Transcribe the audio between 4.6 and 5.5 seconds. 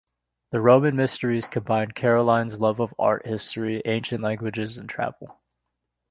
and travel.